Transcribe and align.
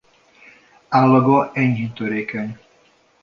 Állaga 0.89 1.51
enyhén 1.53 1.93
törékeny. 1.93 2.57